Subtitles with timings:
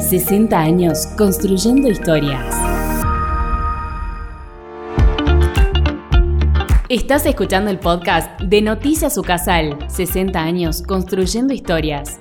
[0.00, 2.54] 60 años construyendo historias.
[6.88, 12.18] Estás escuchando el podcast de Noticias Ucasal, 60 años construyendo historias.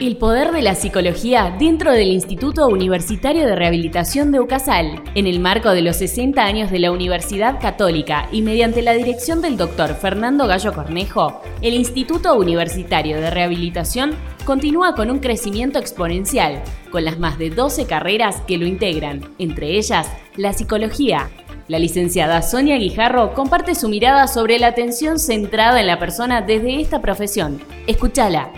[0.00, 5.40] El poder de la psicología dentro del Instituto Universitario de Rehabilitación de UCASAL, en el
[5.40, 9.96] marco de los 60 años de la Universidad Católica y mediante la dirección del doctor
[9.96, 14.14] Fernando Gallo Cornejo, el Instituto Universitario de Rehabilitación
[14.44, 16.62] continúa con un crecimiento exponencial,
[16.92, 21.28] con las más de 12 carreras que lo integran, entre ellas la psicología.
[21.66, 26.80] La licenciada Sonia Guijarro comparte su mirada sobre la atención centrada en la persona desde
[26.80, 27.60] esta profesión.
[27.88, 28.52] Escúchala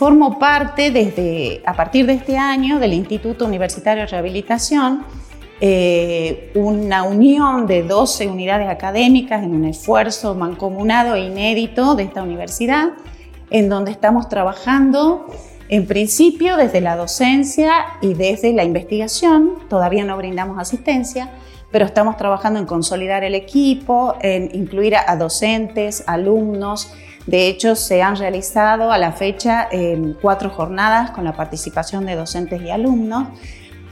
[0.00, 5.04] Formo parte desde, a partir de este año del Instituto Universitario de Rehabilitación,
[5.60, 12.22] eh, una unión de 12 unidades académicas en un esfuerzo mancomunado e inédito de esta
[12.22, 12.92] universidad,
[13.50, 15.26] en donde estamos trabajando
[15.68, 21.28] en principio desde la docencia y desde la investigación, todavía no brindamos asistencia,
[21.70, 26.90] pero estamos trabajando en consolidar el equipo, en incluir a docentes, alumnos,
[27.30, 29.68] de hecho, se han realizado a la fecha
[30.20, 33.28] cuatro jornadas con la participación de docentes y alumnos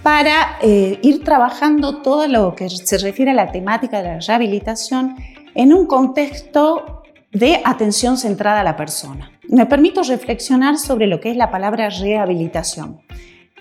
[0.03, 5.15] para eh, ir trabajando todo lo que se refiere a la temática de la rehabilitación
[5.55, 9.31] en un contexto de atención centrada a la persona.
[9.49, 13.03] Me permito reflexionar sobre lo que es la palabra rehabilitación.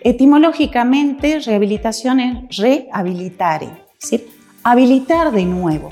[0.02, 3.70] Etimológicamente, rehabilitación es rehabilitare,
[4.02, 4.28] decir,
[4.64, 5.90] habilitar de nuevo,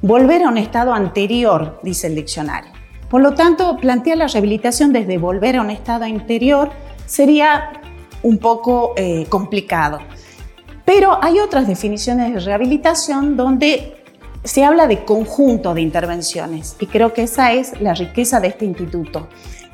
[0.00, 2.71] volver a un estado anterior, dice el diccionario.
[3.12, 6.70] Por lo tanto, plantear la rehabilitación desde volver a un estado interior
[7.04, 7.70] sería
[8.22, 9.98] un poco eh, complicado.
[10.86, 14.02] Pero hay otras definiciones de rehabilitación donde
[14.44, 18.64] se habla de conjunto de intervenciones y creo que esa es la riqueza de este
[18.64, 19.28] instituto.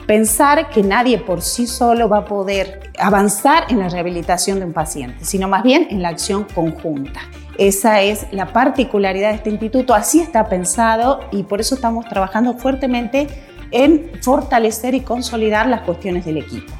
[0.05, 4.73] Pensar que nadie por sí solo va a poder avanzar en la rehabilitación de un
[4.73, 7.21] paciente, sino más bien en la acción conjunta.
[7.59, 12.55] Esa es la particularidad de este instituto, así está pensado y por eso estamos trabajando
[12.55, 13.27] fuertemente
[13.73, 16.73] en fortalecer y consolidar las cuestiones del equipo.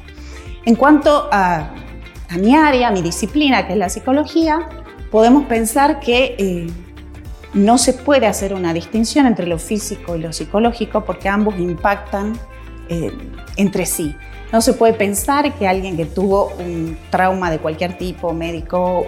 [0.65, 1.71] En cuanto a,
[2.39, 4.69] mi área, a mi disciplina, que es la psicología,
[5.11, 6.67] podemos pensar que eh,
[7.53, 12.39] no se puede hacer una distinción entre lo físico y lo psicológico porque ambos impactan
[12.87, 13.11] eh,
[13.57, 14.15] entre sí.
[14.53, 19.05] No se puede pensar que alguien que tuvo un trauma de cualquier tipo, médico,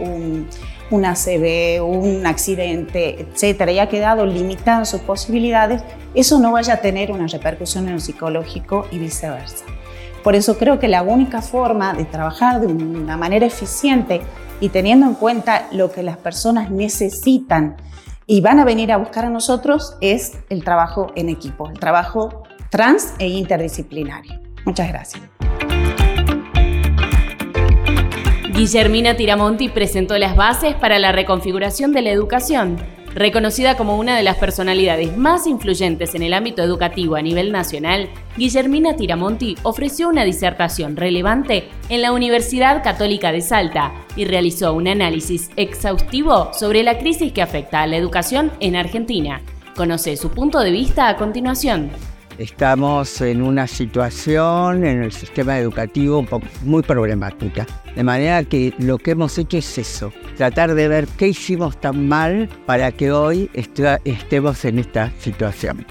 [0.91, 5.81] un ACV, un accidente, etcétera, y ha quedado limitado sus posibilidades,
[6.13, 9.65] eso no vaya a tener una repercusión en lo psicológico y viceversa.
[10.23, 14.21] Por eso creo que la única forma de trabajar de una manera eficiente
[14.59, 17.77] y teniendo en cuenta lo que las personas necesitan
[18.27, 22.43] y van a venir a buscar a nosotros es el trabajo en equipo, el trabajo
[22.69, 24.39] trans e interdisciplinario.
[24.65, 25.40] Muchas gracias.
[28.61, 32.77] Guillermina Tiramonti presentó las bases para la reconfiguración de la educación.
[33.15, 38.07] Reconocida como una de las personalidades más influyentes en el ámbito educativo a nivel nacional,
[38.37, 44.87] Guillermina Tiramonti ofreció una disertación relevante en la Universidad Católica de Salta y realizó un
[44.87, 49.41] análisis exhaustivo sobre la crisis que afecta a la educación en Argentina.
[49.75, 51.89] Conoce su punto de vista a continuación.
[52.41, 56.25] Estamos en una situación en el sistema educativo
[56.63, 57.67] muy problemática.
[57.95, 62.07] De manera que lo que hemos hecho es eso, tratar de ver qué hicimos tan
[62.07, 65.85] mal para que hoy estemos en esta situación.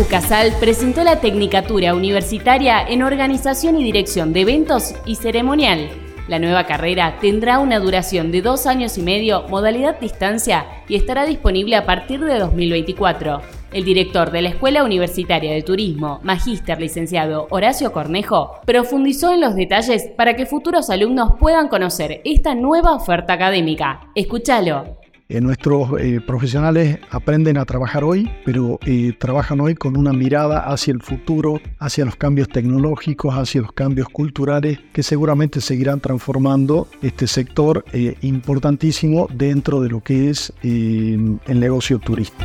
[0.00, 5.90] UCASAL presentó la Tecnicatura Universitaria en Organización y Dirección de Eventos y Ceremonial
[6.32, 11.26] la nueva carrera tendrá una duración de dos años y medio, modalidad distancia, y estará
[11.26, 13.42] disponible a partir de 2024.
[13.70, 19.54] El director de la Escuela Universitaria de Turismo, magíster licenciado Horacio Cornejo, profundizó en los
[19.54, 24.08] detalles para que futuros alumnos puedan conocer esta nueva oferta académica.
[24.14, 25.01] Escúchalo.
[25.32, 30.58] Eh, nuestros eh, profesionales aprenden a trabajar hoy, pero eh, trabajan hoy con una mirada
[30.70, 36.86] hacia el futuro, hacia los cambios tecnológicos, hacia los cambios culturales que seguramente seguirán transformando
[37.00, 37.82] este sector
[38.20, 42.44] importantísimo dentro de lo que es el negocio turístico.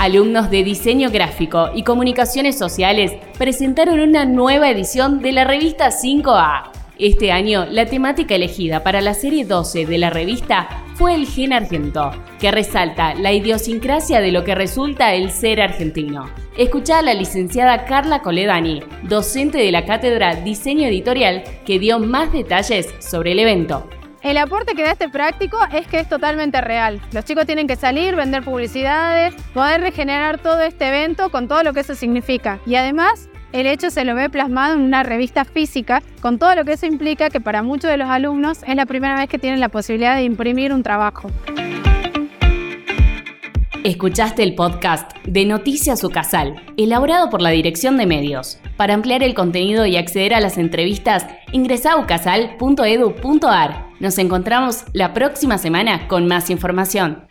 [0.00, 6.73] Alumnos de diseño gráfico y comunicaciones sociales presentaron una nueva edición de la revista 5A
[6.98, 11.52] este año, la temática elegida para la serie 12 de la revista fue el gen
[11.52, 16.30] argento, que resalta la idiosincrasia de lo que resulta el ser argentino.
[16.56, 22.32] Escucha a la licenciada Carla Coledani, docente de la cátedra Diseño Editorial, que dio más
[22.32, 23.88] detalles sobre el evento.
[24.22, 27.00] El aporte que da este práctico es que es totalmente real.
[27.12, 31.74] Los chicos tienen que salir, vender publicidades, poder regenerar todo este evento con todo lo
[31.74, 32.60] que eso significa.
[32.64, 36.64] Y además, el hecho se lo ve plasmado en una revista física, con todo lo
[36.64, 39.60] que eso implica que para muchos de los alumnos es la primera vez que tienen
[39.60, 41.30] la posibilidad de imprimir un trabajo.
[43.84, 48.58] Escuchaste el podcast de Noticias Ucasal, elaborado por la Dirección de Medios.
[48.76, 53.86] Para ampliar el contenido y acceder a las entrevistas, ingresa a ucasal.edu.ar.
[54.00, 57.28] Nos encontramos la próxima semana con más información.